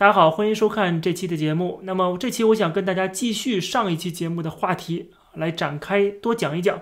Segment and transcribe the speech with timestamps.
[0.00, 1.80] 大家好，欢迎收看这期的节目。
[1.82, 6.80] 那么这期我想跟大家继续上一期节目的话题来展开多讲一讲。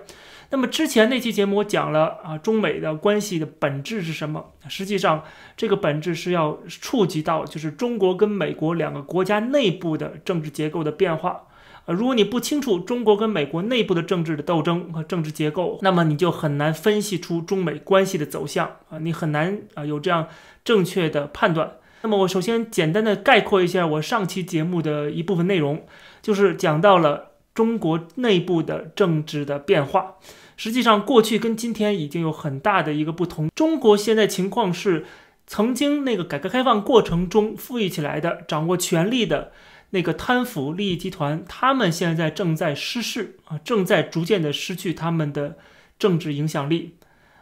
[0.51, 4.53] 那么之前那期节目我讲了啊，中美的关系的本质是什么？
[4.69, 5.25] 实际上
[5.57, 11.41] 这个本质是要触及到就是中国跟美国两个国家内部的政治结构的变化。
[11.87, 20.29] 呃，如果你不清楚中国跟美国内部的政治的斗争和政治结构，那么你就很难分析出中美关系的走向啊，你很难啊有这样
[20.63, 21.73] 正确的判断。
[22.01, 25.85] 那么我首先简单的概括一下我上期节目的一部分内容，
[26.21, 30.15] 就是讲到了中国内部的政治的变化。
[30.55, 33.49] 实际上，过去跟今天已经有很大的一个不同。
[33.53, 35.05] 中国现在情况是，
[35.45, 39.51] 曾经那个改革开放过程中富裕起来的、掌握权力的
[39.89, 45.57] 那个贪腐利益集团，他们现在正在失势啊，正在逐渐的失去他们的
[45.97, 46.95] 政治影响力。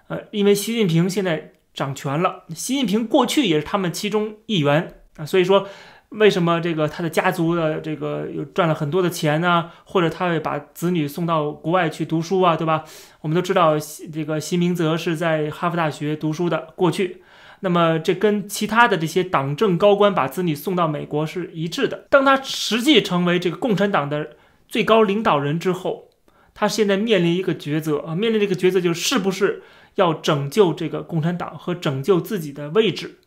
[0.08, 1.54] 呃，因为习近平现在。
[1.78, 5.68] 掌权了，习近平过去也是他们其中一员啊，所以说
[6.10, 9.70] 为什么这个他的家族的这个有赚了很多的钱呢？
[9.86, 12.84] 或者他会把子女送到国外去读书啊，对吧？
[13.22, 13.78] 我们都知道，
[14.12, 17.22] 这个习明泽是在哈佛大学读书的过去，
[17.60, 22.08] 那么这跟其他的这些党政高官把子女送到美国是一致的。
[22.10, 24.32] 当他实际成为这个共产党的
[24.68, 26.10] 最高领导人之后，
[26.56, 29.62] 他现在面临一个抉择啊，面临这个抉择就是是不是？
[29.98, 33.20] 要拯救这个共产党和拯救自己的位置，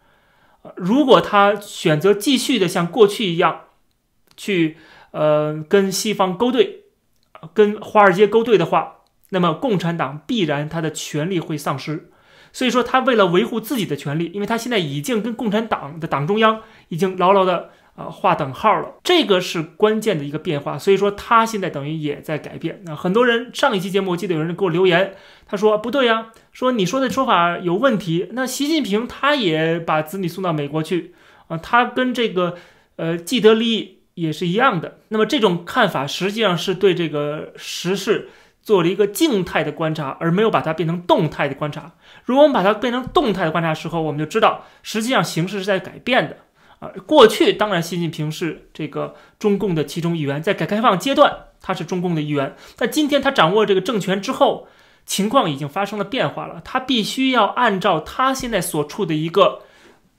[0.63, 3.61] 呃如果他选择继续的像过去一样，
[4.37, 4.77] 去
[5.13, 6.85] 呃跟西方勾兑，
[7.53, 12.11] 跟华尔街勾兑的话，那么共产党必然他的权力会丧失。
[12.53, 17.71] 所以说，他为了维护自己的权利，因为他现在已经跟共产党的党中央已经牢牢的。
[17.97, 20.79] 啊，划等号了，这个是关键的一个变化。
[20.79, 22.81] 所以说，他现在等于也在改变。
[22.87, 28.29] 那很多人上一期节目，我记得有人给我留言，他说不对呀，说你说的说法有问题。
[28.33, 31.15] 那习近平他也把子女送到美国去
[31.49, 32.57] 啊，他跟这个
[32.97, 34.99] 呃既得利益也是一样的。
[35.09, 38.29] 那么这种看法实际上是对这个时事
[38.63, 41.95] 做了一个静态的观察，而没有把它变成动态的观察。
[42.25, 46.37] 如果我们把它变成动态的观察时候，我们就知道实际上形势是在改变的。
[46.81, 54.67] 啊，过去当然习近平是这个中共的其中一员，在改革开放阶段他是中共的一员，但今天他掌握这个政权之后，
[55.11, 59.63] 情况已经发生了变化了，他必须要按照他现在所处的一个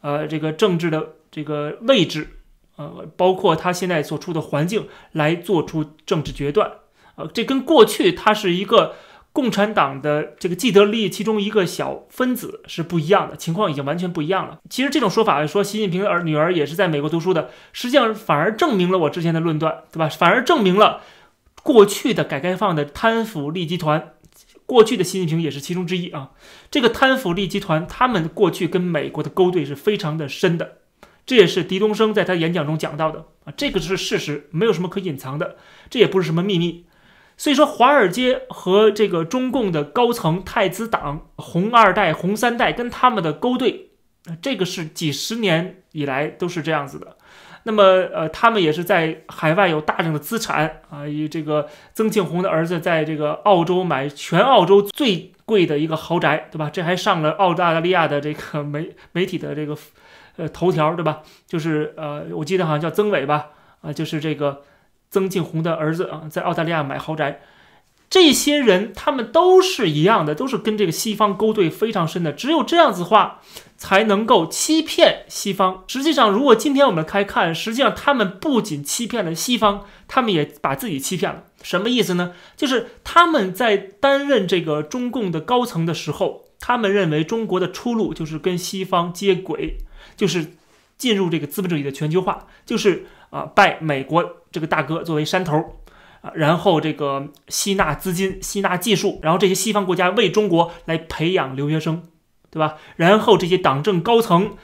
[0.01, 2.27] 呃这个政治的这个位置，
[2.75, 6.69] 呃，包括他现在所处的环境来做出政治决断，
[7.15, 8.93] 呃，这跟过去他是一个。
[9.33, 14.59] 共产党的这个既得利益其中一个小分子是不一样的，情况已经完全不一样了。
[14.69, 20.09] 其实这种说法说习近平的儿女儿也是在美国读书的，实际上反而证明了我之前的论断，对吧？
[20.09, 20.99] 反而证明了
[21.63, 24.11] 过去的改革开放的贪腐利益集团，
[24.65, 26.31] 过去的习近平也是其中之一啊。
[26.69, 30.77] 这个贪腐利集团，他们过去跟美国的勾兑是非常的深的，
[31.25, 35.57] 这也是狄东升在他演讲中讲到的啊，这个是事实，没有什么可隐藏的，
[35.89, 36.85] 这也不是什么秘密。
[37.37, 43.89] 所以说，华尔街和这个中共的高层太子党、红二代、红三代跟他们的勾兑，
[44.41, 47.17] 这个是几十年以来都是这样子的。
[47.63, 47.83] 那么，
[48.13, 56.69] 呃，他们也是在海外有大量的资产啊，以这个曾庆红的儿子在这个澳洲买全澳洲最贵的一个豪宅，对吧？
[56.71, 59.77] 这还上了澳大利亚的这个媒媒体的这个
[60.37, 61.21] 呃头条，对吧？
[61.45, 63.47] 就是呃，我记得好像叫曾伟吧，
[63.81, 64.61] 啊，就是这个。
[65.13, 67.41] 曾庆红的儿子啊，在澳大利亚买豪宅，
[68.11, 72.33] 这些人他们都是一样的，都是跟这个西方勾兑非常深的。
[72.33, 73.39] 只有这样子话，
[73.77, 75.85] 才能够欺骗西方。
[75.87, 81.43] 实际上，如果今天我们开看，实际上他们不仅欺骗了西方，他们也把自己欺骗了。
[81.63, 82.33] 什么意思呢？
[82.57, 89.77] 就是他们在担任这个中共的高层的时候，他们认为中国的出路就是跟西方接轨，
[90.17, 90.47] 就是
[90.97, 94.37] 进入这个资本主义的全球化，就是啊，拜美国。
[94.51, 95.77] 这个大哥作为山头，
[96.35, 102.03] 然后这个吸纳资金、吸纳技术，然后这些西方国家为中国来培养留学生，
[102.49, 102.75] 对吧？
[102.95, 104.55] 然后这些党政高层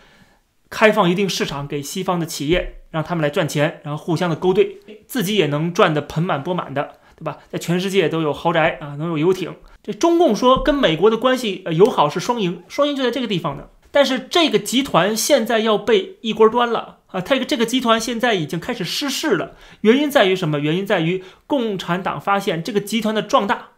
[0.69, 7.37] 开放一定市场给西方的企业，让他们来赚钱，然后互相的勾兑，自己也能赚得盆满钵满的，对吧？
[7.49, 9.55] 在全世界都有豪宅啊，能有游艇。
[9.81, 13.63] 这中共说跟美国的关系友好是双赢，双赢就在这个地方呢。
[13.89, 16.96] 但是这个集团现在要被一锅端了。
[17.07, 19.55] 啊，这个这个集团现在已经开始失势了。
[19.81, 20.59] 原因在于什么？
[20.59, 23.69] 原因在于共产党发现这个集团的壮大，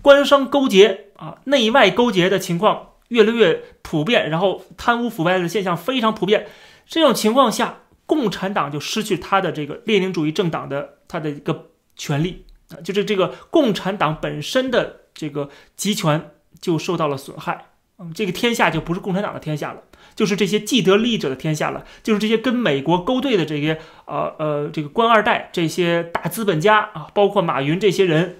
[0.00, 6.46] 官商勾结啊，内外勾结的情况越来越普遍，然后贪污腐败的现象非常普遍。
[6.86, 16.30] 这种情况下，共产党就失去他的这个列宁主义政党的他的一个权利啊，就是这个共产党本身的这个集权
[16.60, 17.66] 就受到了损害
[18.00, 19.82] 嗯，这个天下就不是共产党的天下了，
[20.14, 28.36] 就是这些既得利益者的天下了，就是这些跟美国勾兑的这些呃呃这个官二代、这些大资本家啊，包括马云这些人，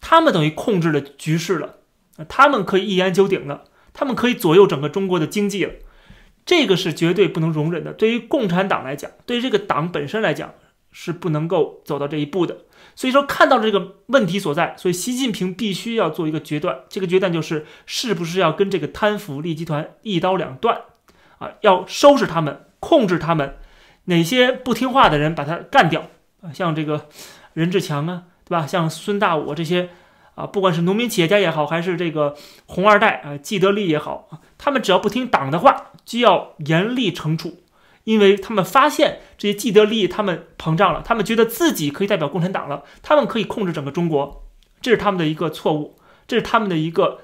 [0.00, 1.76] 他们等于控制了局势了，
[2.28, 5.74] 他们可以一言九鼎了，他们可以左右整个中国的经济了，
[6.46, 7.92] 这个是绝对不能容忍的。
[7.92, 10.54] 对于共产党来讲，对于这个党本身来讲，
[10.90, 12.60] 是不能够走到这一步的。
[12.96, 16.80] 所以说，看到了这个问题所在，所以习近平必须要做一个决断。
[16.88, 20.82] 这个决断就是，是不是要跟这个贪腐利益集团一刀两断，
[21.38, 23.56] 啊，要收拾他们，控制他们，
[24.04, 26.08] 哪些不听话的人把他干掉
[26.40, 26.52] 啊？
[26.52, 27.08] 像这个
[27.52, 28.66] 任志强啊，对吧？
[28.66, 29.90] 像孙大武这些
[30.36, 32.36] 啊，不管是农民企业家也好，还是这个
[32.66, 37.60] 红二代啊，既得利也好，他们只要不听党的话，就要严厉惩处。
[38.04, 44.44] 因为他们发现这些既得利益，他们膨胀了，他们觉得自己可以代表共产党了，他们可以控制整个中国，
[44.80, 45.96] 这是他们的一个错误，
[46.26, 47.20] 这是他们的一个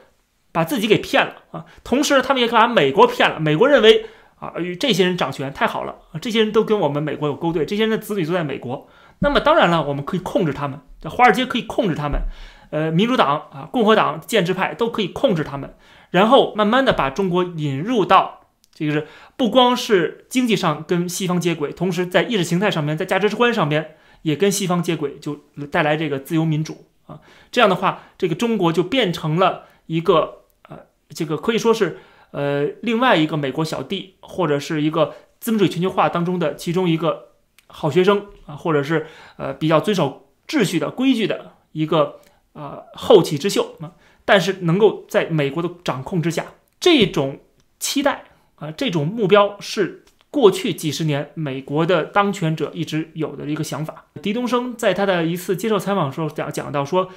[0.52, 1.66] 把自己给骗了啊！
[1.84, 4.06] 同时，他们也把美国骗了，美国认为
[4.38, 8.88] 啊，与这些人掌权太好了啊，这些人都跟我们美国有勾兑，这些人的子女都在美国，
[9.18, 12.22] 那么当然了，我们可以控制他们，在华尔街可以控制他们，
[12.70, 15.74] 呃，民主党啊、共和党、建制派都可以控制他们，
[16.10, 18.39] 然后慢慢的把中国引入到。
[18.80, 19.06] 这个是
[19.36, 25.38] 不光是经济上跟西方接轨，同时在意识形态上面，在价值观上面也跟西方接轨，就
[25.70, 27.20] 带来这个自由民主啊。
[27.52, 30.78] 这样的话，这个中国就变成了一个呃，
[31.10, 31.98] 这个可以说是
[32.30, 37.32] 呃另外一个美国小弟，或者是一个资本主义全球化当中的其中一个
[37.66, 39.06] 好学生啊，或者是
[39.36, 42.20] 呃比较遵守秩序的规矩的一个
[42.54, 43.92] 呃后起之秀啊。
[44.24, 46.46] 但是能够在美国的掌控之下，
[46.80, 47.40] 这种
[47.78, 48.24] 期待。
[48.60, 54.04] 啊，这种目标是过去几十年美国的当权者一直有的一个想法。
[54.22, 57.10] 狄东升在他的一次接受采访时候讲讲到说，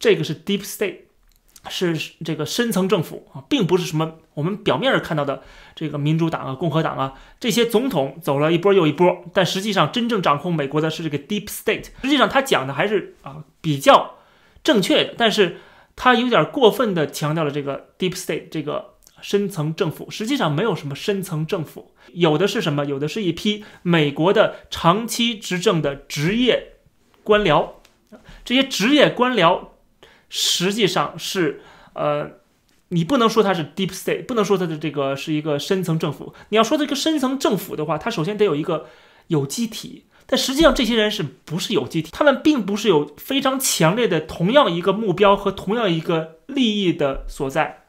[0.00, 1.00] 这个是 deep state，
[1.68, 5.42] 是这个深层政府啊，并不是什么我们表面上看到的
[5.74, 11.88] 这个民主党啊、共和党啊这些总统走了一波又一波，但实际上真正掌控美国的是这个 deep state。
[12.02, 14.16] 实际上他讲的还是啊比较
[14.64, 15.58] 正确的，但是
[15.94, 18.95] 他有点过分的强调了这个 deep state 这个。
[19.20, 22.84] 深层政府实际上没有什么深层政府，有的是什么？
[22.84, 26.74] 有的是一批美国的长期执政的职业
[27.24, 27.70] 官僚。
[28.44, 29.68] 这些职业官僚
[30.28, 31.62] 实际上是
[31.94, 32.30] 呃，
[32.88, 36.32] 你不能说它是 deep state，不能说它的这个是一个深层政府。
[36.50, 38.86] 你要说这个深层政府的话，它首先得有一个
[39.28, 40.04] 有机体。
[40.28, 42.10] 但实际上这些人是不是有机体？
[42.12, 47.85] 他们并不是有非常强烈的同样一个目标和同样一个利益的所在。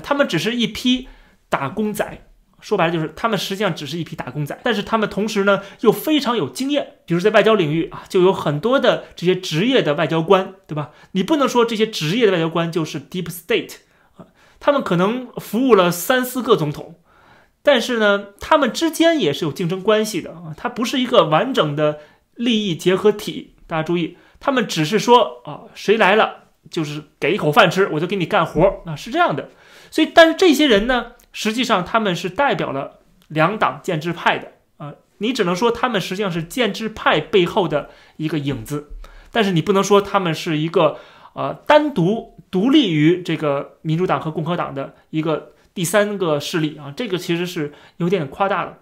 [0.00, 1.08] 他们只是一批
[1.48, 2.26] 打工仔，
[2.60, 10.90] 说白了就是他们实际上只是一批打工仔，但是他们同时呢又非常有经验，比如在外交领域啊，就有很多的这些职业的外交官，对吧？
[11.12, 13.76] 你不能说这些职业的外交官就是 deep state
[14.16, 14.26] 啊，
[14.58, 16.96] 他们可能服务了三四个总统，
[17.62, 21.98] 但是呢，他们之间也是有竞争关系的啊，它不是一个完整的
[22.34, 23.54] 利益结合体。
[23.66, 29.50] 大家注意，他们只是说啊，谁来了就是给一口饭吃，我就给你干活啊，是这样的。
[29.96, 32.98] 所以，但是这些人呢，实际上他们是代表了
[33.28, 37.88] 两党建制派的啊，你只能说他们实际上是建制派背后的
[38.18, 38.90] 一个影子，
[39.32, 40.98] 但是你不能说他们是一个
[41.32, 48.76] 呃单独独立于这个民主党和共和党的一个第三个势力啊，这个其实是有点夸大了。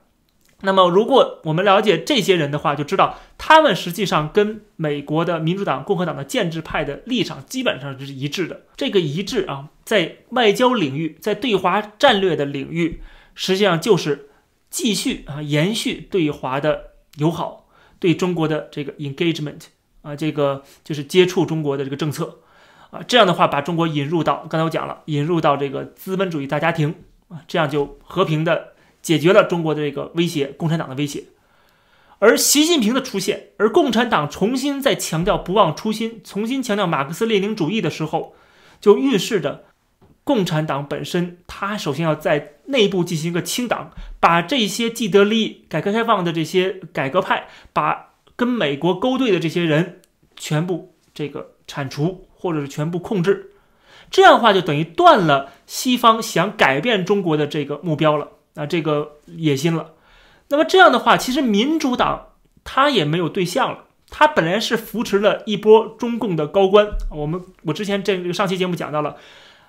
[0.65, 8.63] 那么，如果我们了解这些人的话，就知道他们实际上跟美国的民主党、共和党的建制派的立场基本上是一致的。
[8.77, 13.03] 这个一致啊，在外交领域，在对华战略的领域，
[13.35, 14.31] 实际上就是
[14.71, 17.69] 继续啊延续对华的友好，
[17.99, 19.67] 对中国的这个 engagement
[20.03, 22.41] 啊，这个就是接触中国的这个政策
[22.91, 26.95] 啊，这样的话把中国引入到刚才我讲了，引入到这个资本主义大家庭
[27.29, 28.74] 啊，这样就和平的。
[29.05, 31.25] 解决了中国的这个威胁，共产党的威胁，
[32.19, 38.35] 而习近平的出现，而共产党重新在强调不忘初心，重新强调马克思列宁主义的时候，
[38.81, 39.65] 就预示着
[40.25, 50.01] 共产党本身，它首先要在内部进行一个清党，把这些既得利益、改革开放的这些改革派，把跟美国勾兑的这些人
[50.35, 53.51] 全部这个铲除，或者是全部控制，
[54.11, 58.31] 这样的话就等于断了西方想改变中国的这个目标了。
[58.55, 59.93] 啊，这个野心了。
[60.49, 62.29] 那么这样的话，其实民主党
[62.63, 63.85] 他也没有对象了。
[64.11, 66.87] 他本来是扶持了一波中共的高官。
[67.11, 69.17] 我们我之前这上期节目讲到了，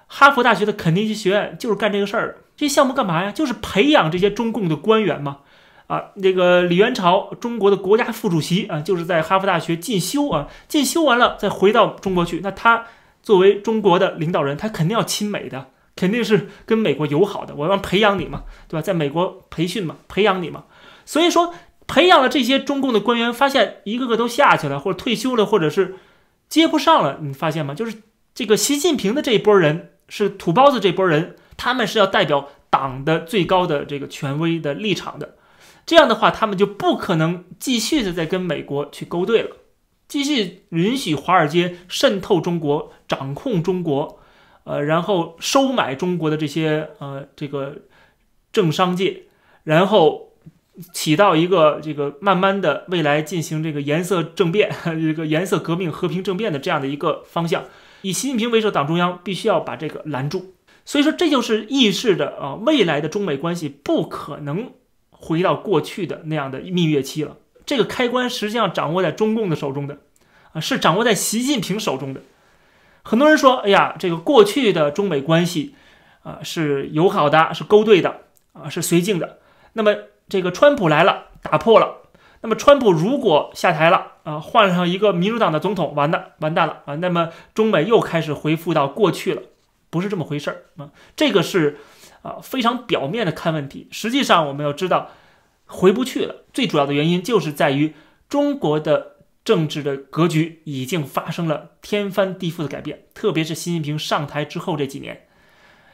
[0.08, 2.36] 哈佛大学的肯尼迪学院就是干这个事儿的。
[2.56, 3.32] 这项目干嘛呀？
[3.32, 5.40] 就是培养这些中共的官员嘛。
[5.88, 12.42] 啊，那个李元朝，中国的国家副主席啊，就是在哈佛大学进修啊，进修完了再回到中国去。
[12.44, 12.86] 那他
[13.24, 15.68] 作为中国的领导人，他肯定要亲美的。
[15.96, 18.82] 肯定是跟美国友好的，我要培养你嘛，对吧？
[18.82, 20.66] 在美国培训嘛，培养你嘛。
[21.06, 21.54] 所以说，
[21.88, 25.96] 培养了这些中共的官员，发现一个个都下去了，或者退休了，或者是
[26.50, 27.20] 接不上了。
[27.22, 27.74] 你发现吗？
[27.74, 28.02] 就是
[28.34, 35.36] 这个习近平的这一波人是土包子这波人，他们是要代表党的最高的这个权威的立场的。
[35.86, 39.56] 这样的话，他们就不可能继续的在跟美国去勾兑了，
[40.10, 44.20] 继续允许华尔街渗透中国、掌控中国。
[44.66, 47.78] 呃，然后收买中国的这些呃这个
[48.52, 49.24] 政商界，
[49.64, 50.34] 然后
[50.92, 57.64] 起到一个这个慢慢的未来进行这个颜色政变、 这个颜色革命、和平政变的这样的一个方向。
[58.02, 60.54] 以习近平为首，党中央必须要把这个拦住。
[60.84, 64.72] 所以说，这就是预示着啊，未来的中美关系不可能
[65.10, 67.38] 回到过去的那样的蜜月期了。
[67.66, 69.98] 这个开关实际上掌握在中共的手中的，
[70.54, 72.22] 啊，是掌握在习近平手中的。
[73.08, 75.76] 很多人说：“哎呀，这个过去的中美关系，
[76.24, 78.22] 啊是友好的，是勾兑的，
[78.54, 79.38] 啊是绥靖的。
[79.74, 79.96] 那么
[80.28, 81.98] 这个川普来了，打破了。
[82.42, 86.96] 那么川普如果下台了，啊换上一个民主党的总统，完蛋，完蛋了啊！
[86.96, 89.44] 那么中美又开始恢复到过去了，
[89.92, 90.90] 不是这么回事儿啊。
[91.16, 91.78] 这个是
[92.24, 95.12] 啊非常表面的看问题，实际上我们要知道，
[95.68, 96.38] 回不去了。
[96.52, 97.94] 最主要的原因就是在于
[98.28, 99.12] 中国的。”
[99.46, 105.28] 政治的格局已经发生了天翻地覆的改变，特别是习近平上台之后这几年，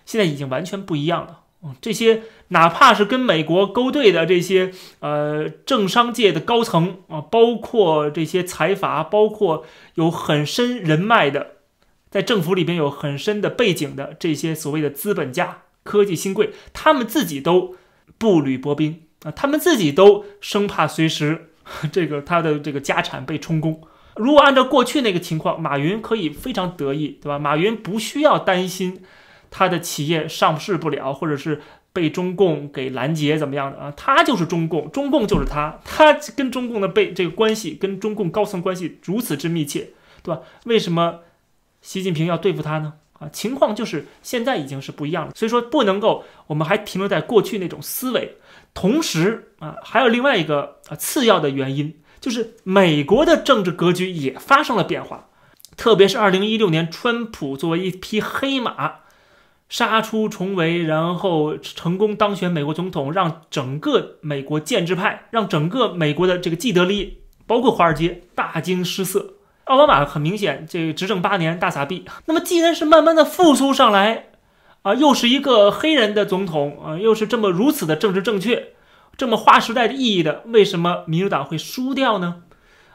[0.05, 1.41] 现在已经完全不一样了。
[1.63, 9.65] 嗯，这些哪怕是跟美国勾兑的这些呃政商界的高层啊，包括这些财阀，包括
[9.96, 11.58] 有很深人脉的，
[12.10, 17.75] 在政府里边有很深的背景的这些所谓的资本家、科技新贵，他们自己都
[18.17, 21.50] 步履薄冰啊，他们自己都生怕随时。
[21.92, 23.82] 这个他的这个家产被充公，
[24.16, 27.40] 如果按照过去那个情况，马云可以非常得意，对吧？
[27.40, 29.01] 马云不需要担心
[29.50, 31.62] 他的企业上市不了，或者是
[31.94, 33.94] 被中共给拦截怎么样的啊？
[33.96, 39.90] 他就是中共，中共就是他，他跟中共的被这个关系，跟中共高层关系如此之密切，
[40.24, 40.42] 对吧？
[40.66, 41.20] 为什么
[41.82, 42.94] 习近平要对付他呢？
[43.20, 48.38] 啊，情况就是现在已经是不一样了，所以说不能够，我们还停留在过去那种思维。
[48.74, 55.28] 同时啊，还有另外一个啊次要的原因，就是美国的政治格局也发生了变化。
[55.75, 58.94] 特别是二零一六年，川普作为一匹黑马
[59.68, 69.34] 杀出重围，然后成功当选美国总统，让整个美国建制派，让整个美国的这个既得利益，包括华尔街大惊失色。
[69.66, 72.06] 奥巴马很明显，这个执政八年大撒币。
[72.25, 74.31] 那么既然是慢慢的复苏上来。
[74.84, 78.70] 啊，又是一个黑人的总统啊，又是这么如此的政治正确，
[79.16, 82.44] 这么划时代的意义的，为什么民主党会输掉呢？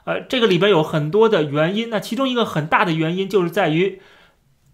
[0.04, 4.00] 呃，这个里边有很多的原因，那其中一个很大的原因就是在于，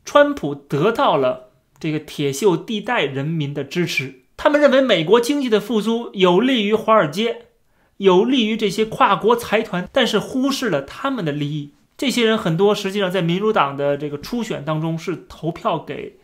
[0.04, 7.42] 川普得到了这个铁锈地带人民的支持，他们认为美国经济的复苏有利于华尔街，
[7.99, 11.73] 有利于这些跨国财团，但是忽视了他们的利益。
[11.99, 16.16] 这些人很多实际上在民主党的这个初选当中是投票给。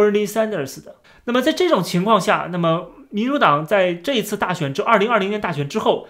[0.00, 6.08] Bernie Sanders 的，那么在这种情况下，那么民主党在这一次大选之二零二零年大选之后，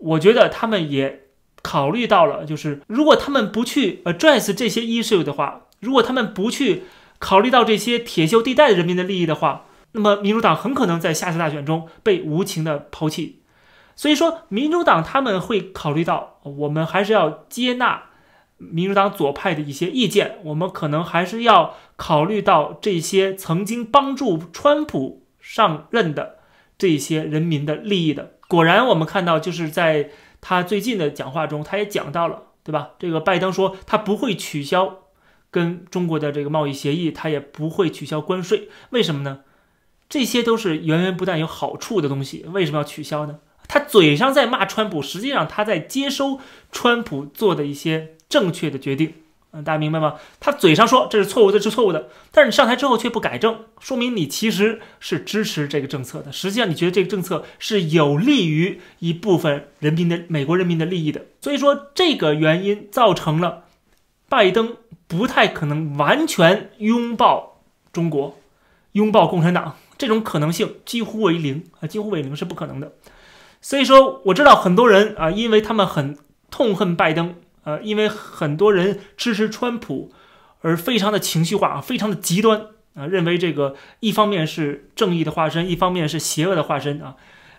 [0.00, 1.26] 我觉得他们也
[1.60, 6.84] 考虑到了，就是如果他们不去 address 这些 issue 的话，如果他们不去
[7.18, 13.42] 考虑到这些铁锈地带的人民的利益的话，那么民主党很可能在下次大选中被无情的抛弃。
[13.94, 18.04] 所以说，民主党他们会考虑到，我们还是要接纳。
[18.58, 26.38] 民主党左派的一些意见，我们可能还是要考虑到这些曾经帮助川普上任的
[26.76, 28.32] 这些人民的利益的。
[28.48, 30.10] 果然，我们看到就是在
[30.40, 32.90] 他最近的讲话中，他也讲到了，对吧？
[32.98, 35.04] 这个拜登说他不会取消
[35.52, 38.68] 跟中国的这个贸易协议，他也不会取消关税。
[38.90, 39.40] 为什么呢？
[40.08, 43.38] 这些都是源源不断有好处的东西，为什么要取消呢？
[43.68, 46.40] 他嘴上在骂川普，实际上他在接收
[46.72, 48.14] 川普做的一些。
[48.28, 49.14] 正确的决定，
[49.52, 50.16] 嗯，大家明白吗？
[50.38, 56.30] 他嘴上说这是错误的，是错误的，但是你上台之后却不改正，说明你其实是支持这个政策的。
[56.30, 61.24] 实际上，你觉得这个政策是有利于一部分人民的美国人民的利益的。
[61.40, 63.64] 所以说，这个原因造成了
[64.28, 68.38] 拜登不太可能完全拥抱中国、
[68.92, 72.92] 拥抱共产党，这种可能性几乎为零啊，几乎为零是不可能的。
[73.62, 76.18] 所以说，我知道很多人啊，因为他们很
[76.50, 77.34] 痛恨拜登。
[77.68, 80.10] 呃，因为很多人支持川普，
[80.62, 87.16] 而非常的情绪化啊，非常的极端啊，认为这个一方面是正义的化身，一方面是邪恶的化身啊，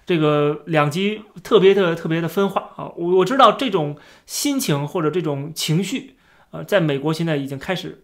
[0.08, 2.92] 这个两极特别的特别的分化啊。
[2.98, 6.16] 我我知道这种心情或者这种情绪，
[6.50, 8.04] 呃，在美国现在已经开始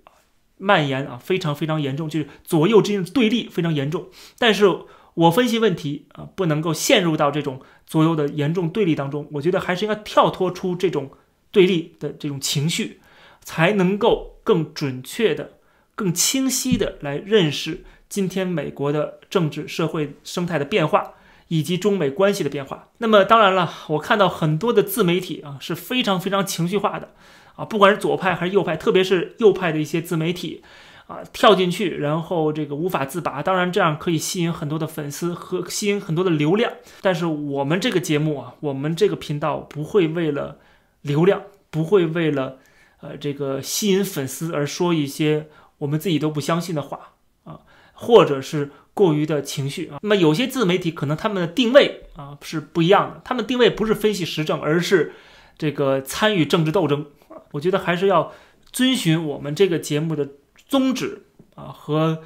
[0.60, 4.10] 蔓延啊，非常非常严重，就是左右之间的对立非常严重。
[4.38, 4.68] 但是
[5.16, 9.28] 我分析问题啊，不能够陷入到这种左右的严重对立当中。
[9.32, 11.10] 我觉得还是应该跳脱出这种
[11.56, 13.00] 对立的这种情绪，
[13.42, 15.52] 才能够更准确的、
[15.96, 21.14] 更清晰的来认识今天美国的政治社会生态的变化，
[21.48, 22.90] 以及中美关系的变化。
[22.98, 27.14] 那么当然了，我看到很多的自媒体啊是非常非常情绪化的。
[27.56, 30.62] 啊，不管是左派还是右派，特别是右派的一些自媒体，
[31.08, 33.42] 啊，跳进去，然后这个无法自拔。
[33.42, 36.70] 当然，这样可以吸引很多的粉丝和吸引很多的流量。
[37.00, 40.58] 但是我们这个节目啊，我们这个频道不会为了
[41.06, 42.58] 流量，不会为了
[43.00, 45.48] 呃这个吸引粉丝而说一些
[45.78, 47.62] 我们自己都不相信的话啊，
[47.94, 50.00] 或者是过于的情绪啊。
[50.02, 55.14] 那么有些自媒体可能他们的定位啊是不一样的，他们定位不是分析时政，而是
[55.58, 57.06] 这个参与政治斗争。
[57.52, 58.34] 我觉得还是要
[58.72, 60.28] 遵循我们这个节目的
[60.68, 62.24] 宗旨啊和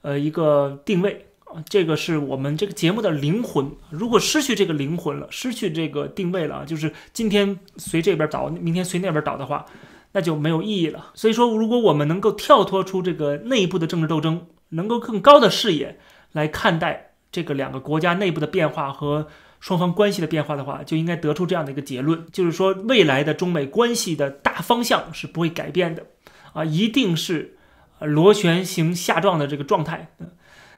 [0.00, 1.26] 呃一个定位，
[1.68, 3.70] 这个是我们这个节目的灵魂。
[3.90, 9.66] 如果失去这个灵魂了，失去这个定位了，就是今天随这边倒，明天随那边倒的话，
[10.12, 11.12] 那就没有意义了。
[11.14, 15.98] 所以说，如果我们能够跳脱出这个内部的政治斗争，能够更高的视野
[16.32, 19.28] 来看待这个两个国家内部的变化和。
[19.62, 26.04] 双方关系的变化的话，就应该得出这样的一个结论，就是说未来的中美关系的大方向是不会改变的，
[26.52, 27.56] 啊，一定是
[28.00, 30.16] 螺旋形下降的这个状态。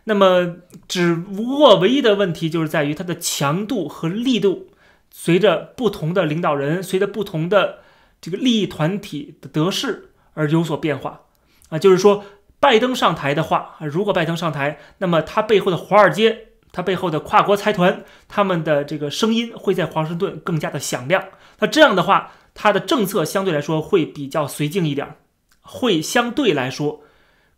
[0.05, 0.57] 那么，
[0.87, 4.69] 只不过唯一的问题就是在于它的强度和力度，
[5.11, 7.79] 随着不同的领导人，随着不同的
[8.21, 11.23] 这个利益团体的得势而有所变化。
[11.71, 12.25] 啊，就是说，
[12.61, 16.49] 拜登上台的话，如果拜登上台，那么他背后的华尔街。
[16.77, 21.25] 他背后的跨国财团，他们的这个声音会在华盛顿更加的响亮。
[21.61, 25.15] 那这样的话，他的政策相对来说会比较随靖一点，
[25.61, 27.05] 会相对来说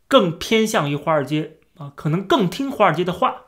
[0.06, 3.42] 更偏向于华尔街啊，可能更听华尔街的话。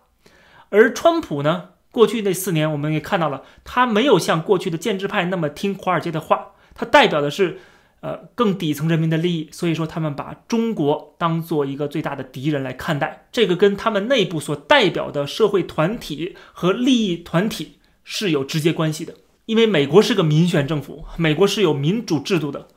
[0.71, 7.59] 而川普呢，过去那四年我们也看到了，他没有像过去的建制派那么听华尔街的话，他代表的是。
[8.01, 19.15] 呃，更底层人民的利益，所以说他们把中国当做一个最大的敌人来看待，这个跟他们内部所代表的社会团体和利益团体是有直接关系的。
[19.47, 22.69] 因为美国是个民选政府，美国是有民主制度的，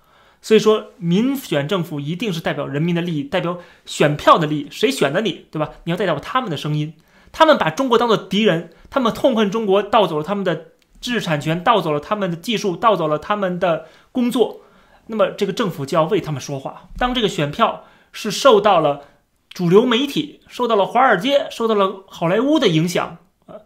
[0.42, 5.70] 所以说民选政府一定是代表人民的利益，代表选票的利益，谁选的你，对吧？
[5.84, 6.94] 你要代表他们的声音。
[7.32, 14.62] 他们把中国当做敌人，他们痛恨中国盗走了他们的知识产权，盗走了他们的技术，盗走了他们的工作。
[15.08, 16.90] 那么这个政府就要为他们说话。
[16.98, 19.02] 当这个选票是受到了
[19.50, 23.62] 主流媒体、受到了华尔街、受到了好莱坞的影响，呃，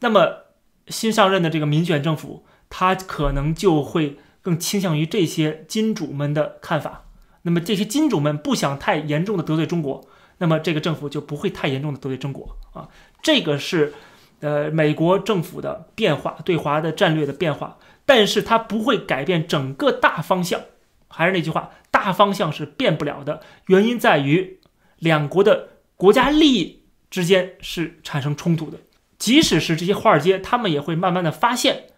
[0.00, 0.44] 那么
[0.88, 7.04] 新上任的这个民选政府，他可能就会更倾向于这些金主们的看法。
[7.42, 10.04] 那么这些金主们不想太严重的得罪中国，
[10.38, 12.88] 那么这个政府就不会太严重的得罪中国啊。
[13.22, 13.94] 这个是
[14.40, 20.60] 呃美国政府的变化，对华的战略的变化，但是它不会改变整个大方向。
[21.08, 23.42] 还是那句话，大方向是变不了的。
[23.66, 24.60] 原因在于
[24.98, 28.78] 两国的国家利益之间是产生冲突的。
[29.18, 31.88] 即使是这些华尔街，他们也会慢慢的发现，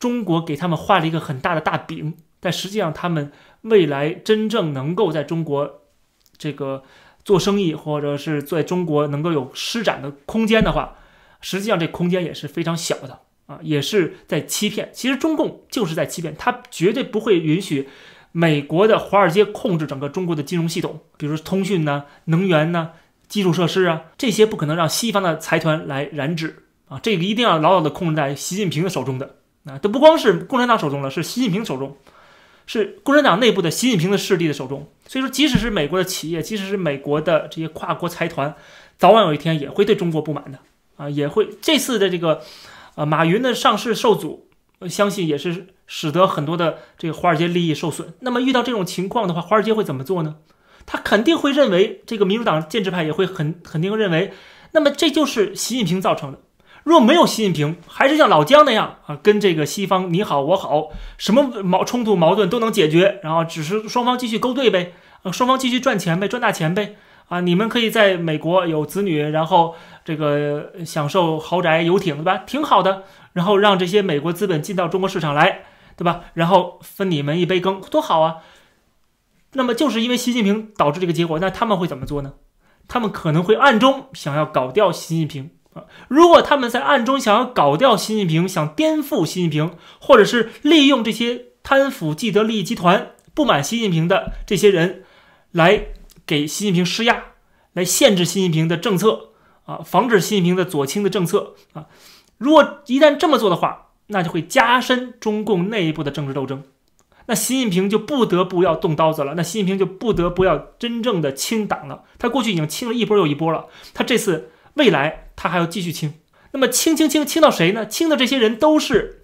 [0.00, 5.82] 中国给他们画了一个很大的大饼，但实际上他们未来真正能够在中国
[6.36, 6.82] 这个
[7.24, 10.96] 做生意，或者是在中国能够有施展的空间的话，
[11.40, 14.90] 实际上这空间也是非常小的啊，也是在欺骗。
[14.92, 17.88] 其实中共就是在欺骗，他绝对不会允许。
[18.32, 22.92] 美国的华尔街控制整个中国的金融系统，比如通讯呢、能源呢、
[23.26, 31.96] 基础设施啊，这些不可能让西方的财团来染指啊，这个一定要牢牢的控制在习近平的手中的啊，都不光是共产党手中了，是习近平手中，
[32.66, 34.88] 是共产党内部的习近平的势力的手中。
[35.06, 38.54] 所以说，即使是美国的企业，即使是美国的这些跨国财团，
[38.98, 40.58] 早晚有一天也会对中国不满的
[40.96, 42.40] 啊，也会这次的这个，
[42.94, 44.46] 呃，马云的上市受阻。
[44.88, 48.14] 相信也是使得很多的这个华尔街利益受损。
[48.20, 50.36] 那么遇到这种情况的话，华尔街会怎么做呢？
[50.86, 54.32] 他肯定会认为，这个民主党建制派也会很肯定认为，
[54.72, 56.38] 那么这就是习近平造成的。
[56.84, 60.88] 若没有习近平，还是像老姜那样啊，跟这个西方你好我好，
[61.18, 66.96] 什么矛冲突矛盾都能解决，然后只是双方继续勾兑呗，呃，双方继续赚钱呗，赚大钱呗。
[67.28, 72.38] 啊，你们可以在美国有子女，然后这个享受豪宅、游艇，对吧？
[72.38, 73.04] 挺好的。
[73.34, 75.60] 然后让这些美国资本进到中国市场来，
[75.96, 76.22] 对吧？
[76.34, 78.38] 然后分你们一杯羹，多好啊！
[79.52, 82.32] 那么就是因为习近平导致这个结果，那他们会怎么做呢？
[82.88, 85.50] 他们可能会暗中想要搞掉习近平。
[85.74, 95.04] 啊如果他们在暗中想要搞掉习近平，想颠覆习近平，或者是利用这些贪腐既得利益集团不满习近平的这些人
[95.52, 95.86] 来。
[96.26, 97.24] 给习近平施压，
[97.72, 99.30] 来限制习近平的政策
[99.64, 101.86] 啊，防止习近平的左倾的政策啊。
[102.38, 106.62] 如果一旦这么做的话，那就会加深中共内部的政治斗争。
[107.26, 112.04] 那习近平就不得不要动刀子了，那习近平就不得不要真正的清党了。
[112.16, 116.14] 他过去已经清了一波又一波了，他这次未来他还要继续清。
[116.52, 117.86] 那么清清清清到谁呢？
[117.86, 119.22] 清的这些人都是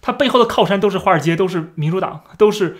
[0.00, 2.76] 他背后的靠山，都是华尔街，都是民主党，都是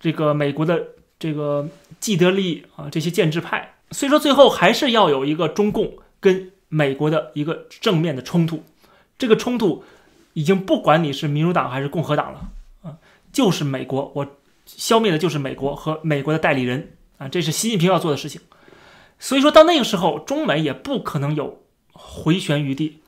[0.00, 1.68] 这个美国的这个
[2.00, 3.74] 既得利益啊，这些建制派。
[3.90, 8.64] 所以说最后还是要有一个中共跟美国的一个正面的冲突。
[9.18, 9.84] 这个冲突
[10.32, 12.48] 已经不管你是民主党还是共和党了
[12.82, 12.96] 啊。
[13.30, 14.26] 就是美国，我
[14.64, 18.40] 消灭的就是美国和美国的代理人啊，这是习近平要做的事情。
[19.20, 23.02] 所以说到那个时候，中美也不可能有回旋余地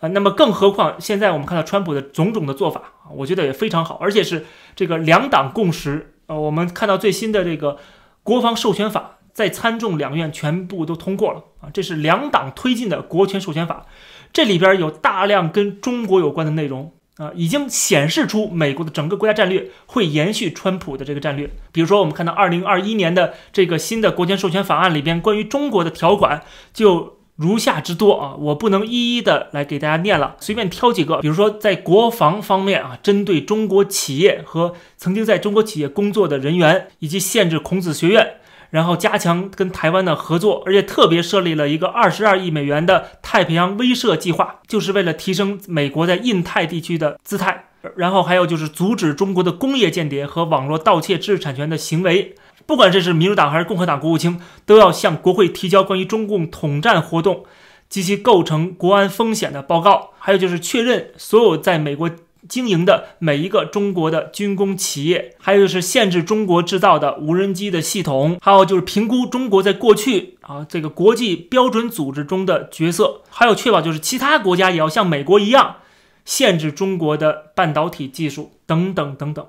[0.00, 0.08] 啊。
[0.08, 7.76] 那么更何况现在我们看到川普的种种的做法我觉得也非常好，而且是这个两党共识呃，我们看到最新的这个
[8.24, 13.86] 国防授权法在参众两院全部都通过了啊，这是两党推进的国权授权法，
[14.32, 16.94] 这里边有大量跟中国有关的内容。
[17.18, 21.50] 啊，已经显示出美国的整个国家战略会延续川普的这个战略。
[21.70, 31.18] 比如说，我们看到二零二一年的这个新的国权授权法案里边，关于中国的条款就如下之多啊，我不能一一的来给大家念了，随便挑几个。
[31.20, 38.36] 比如说，在国防方面啊，针对中国企业和曾经在中国企业工作的人员，以及限制孔子学院。
[38.72, 47.66] 然后加强跟台湾的合作，而且特别设立了一个二十二亿美元的太平洋威慑计划，就是为了提升美国在印太地区的姿态。
[47.96, 52.34] 然后还有就是阻止中国的工业间谍和网络盗窃知识产权的行为。
[52.64, 57.44] 不管这是民主党还是共和党国务卿，都要向国会提交关于中共统战活动
[57.90, 60.12] 及其构成国安风险的报告。
[60.18, 62.10] 还有就是确认所有在美国。
[62.48, 75.76] 经营的每一个中国的军工企业，还有就是限制中国制造的无人机的系统，还有就是评估中国在过去啊这个国际标准组织中的角色，还有确保就是其他国家也要像美国一样
[76.24, 79.46] 限制中国的半导体技术等等等等。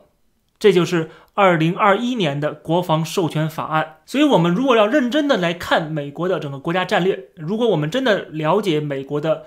[0.59, 3.97] 这就是二零二一年的国防授权法案。
[4.05, 9.45] 所以，我们如果要认真的来看美国的整个国家战略，如果我们真的了解美国的。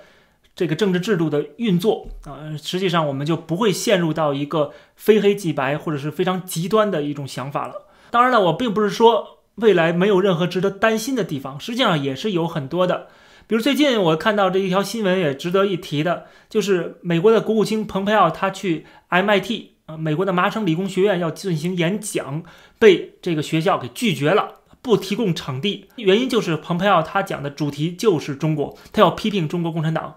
[0.57, 7.85] 这个政治制度的运作啊，实际上我们就不会陷入到一个非黑即白或者是非常极端的一种想法了。
[8.09, 13.05] 当然了，我并不是说未来没有任何值得担心的地方，实际上也是有很多的。
[13.45, 22.41] 比如最近我看到这一条新闻也值得一提的，就是美国的国务卿蓬佩奥他去 MIT 啊，美国的麻省理工学院要进行演讲，
[22.79, 25.85] 被这个学校给拒绝了，不提供场地。
[25.97, 30.15] 原因就是蓬佩奥他讲的主题就是中国，他要批评中国共产党。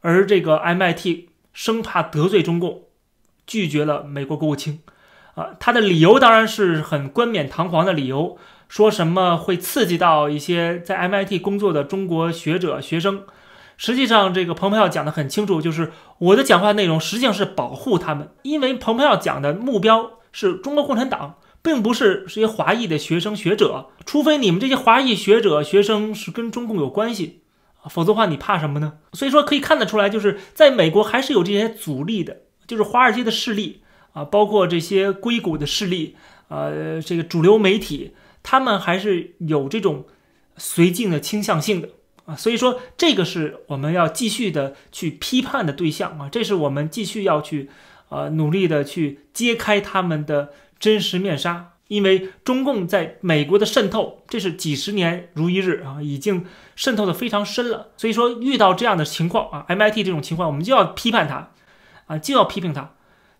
[0.00, 2.82] 而这个 MIT 生怕得罪中共，
[3.46, 4.80] 拒绝了美国国务卿，
[5.34, 8.36] 啊，他的理由当然是很冠冕堂皇的理由，
[8.68, 13.24] 说什么会刺激到一些在 MIT 工作的中国学者学生。
[13.76, 27.42] 实际上，这个蓬佩奥讲的很清楚，就是我的讲话内容实际上是保护他们，因为蓬佩奥讲的目标是中国共产党，并不是这些华裔的学生学者，除非你们这些华裔学者学生是跟中共有关系。
[27.88, 28.98] 否则的话，你怕什么呢？
[29.12, 36.16] 所以说可以看得出来，就是在美国还是有这些阻力的，就是华尔街的势力啊，包括这些硅谷的势力，
[36.48, 40.06] 呃，这个主流媒体，他们还是有这种
[40.58, 41.88] 绥靖的倾向性的
[42.26, 42.36] 啊。
[42.36, 47.70] 所以说，这个是我们要继续的去批判的对象啊，这是我们继续要去
[48.10, 51.72] 呃努力的去揭开他们的真实面纱。
[51.88, 56.44] 因为中共在美国的渗透，这是几十年如一日啊，已经
[56.76, 57.88] 渗透的非常深了。
[57.96, 61.52] 所以说，遇到这样的情况啊，MIT 这种情况，我们就要批判它，
[62.06, 62.90] 啊，就要批评它，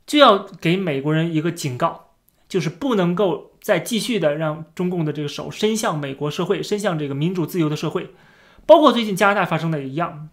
[0.06, 2.12] 就要给美国人一个警告，
[2.48, 8.14] 就是不能够再继续的让中共的这个手伸向美国社会，伸向这个民主自由的社会，
[8.64, 10.30] 包括最近加拿大发生的也一样。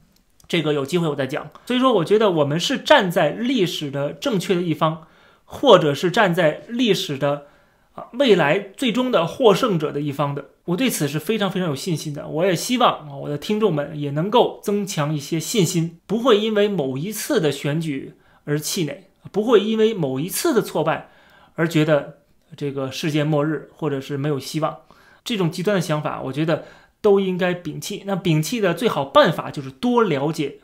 [0.48, 1.50] 这个有机会我再讲。
[1.66, 5.08] 所以说，我觉得我们是站在历史的正确的一方，
[5.44, 7.48] 或者是站在历史的。
[7.96, 12.28] 啊，未来最终的获胜者的一方的，我对此是非常非常有信心的。
[12.28, 21.10] 我也希望啊，我的听众们也能够增强一些信心，不会因为某一次的选举而气馁，不会因为某一次的挫败
[21.56, 22.18] 而觉得
[22.58, 24.78] 这个世界末日或者是没有希望。
[25.24, 26.66] 这种极端的想法，我觉得
[27.02, 28.04] 都应该摒弃。
[28.06, 30.60] 那摒弃的最好办法就是多了解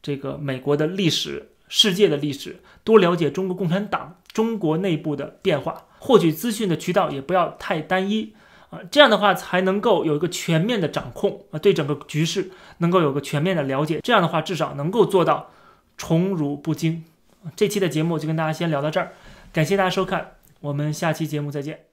[0.00, 5.86] 这个美国的历史、世界的历史，多了解中国共产党、中国内部的变化。
[5.98, 8.34] 获取资讯的渠道也不要太单一
[8.70, 14.00] 啊，这样的话才能够有一个全面的掌控啊，对整个局势能够有个全面的了解。
[14.02, 15.50] 这样的话，至少能够做到
[15.96, 17.04] 宠辱不惊。
[17.54, 19.12] 这期的节目就跟大家先聊到这儿，
[19.52, 21.89] 感谢大家收看，我们下期节目再见。